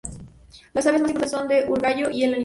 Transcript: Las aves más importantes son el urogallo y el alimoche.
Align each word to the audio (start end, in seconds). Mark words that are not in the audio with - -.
Las 0.73 0.87
aves 0.87 1.01
más 1.03 1.11
importantes 1.11 1.29
son 1.29 1.51
el 1.51 1.69
urogallo 1.69 2.09
y 2.09 2.23
el 2.23 2.31
alimoche. 2.33 2.39